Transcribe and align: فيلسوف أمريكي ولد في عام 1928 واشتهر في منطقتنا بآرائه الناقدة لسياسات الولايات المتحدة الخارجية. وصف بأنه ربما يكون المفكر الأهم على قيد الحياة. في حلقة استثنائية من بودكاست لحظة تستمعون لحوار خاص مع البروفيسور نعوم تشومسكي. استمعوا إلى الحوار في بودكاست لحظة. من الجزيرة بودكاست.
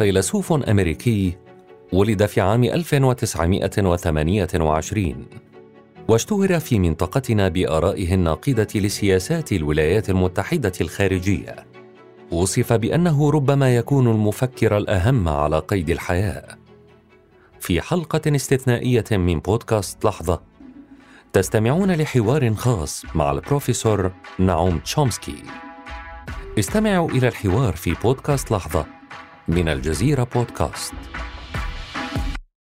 فيلسوف 0.00 0.52
أمريكي 0.52 1.36
ولد 1.92 2.26
في 2.26 2.40
عام 2.40 2.64
1928 2.64 5.26
واشتهر 6.08 6.60
في 6.60 6.78
منطقتنا 6.78 7.48
بآرائه 7.48 8.14
الناقدة 8.14 8.68
لسياسات 8.74 9.52
الولايات 9.52 10.10
المتحدة 10.10 10.72
الخارجية. 10.80 11.56
وصف 12.30 12.72
بأنه 12.72 13.30
ربما 13.30 13.76
يكون 13.76 14.08
المفكر 14.08 14.76
الأهم 14.76 15.28
على 15.28 15.58
قيد 15.58 15.90
الحياة. 15.90 16.58
في 17.60 17.80
حلقة 17.80 18.36
استثنائية 18.36 19.04
من 19.12 19.40
بودكاست 19.40 20.04
لحظة 20.04 20.42
تستمعون 21.32 21.92
لحوار 21.92 22.54
خاص 22.54 23.04
مع 23.14 23.30
البروفيسور 23.30 24.12
نعوم 24.38 24.78
تشومسكي. 24.78 25.42
استمعوا 26.58 27.10
إلى 27.10 27.28
الحوار 27.28 27.76
في 27.76 27.94
بودكاست 27.94 28.50
لحظة. 28.50 28.99
من 29.50 29.68
الجزيرة 29.68 30.24
بودكاست. 30.34 30.94